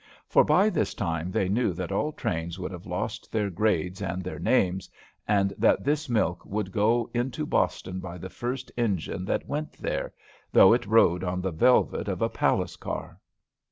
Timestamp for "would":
2.57-2.71, 6.43-6.71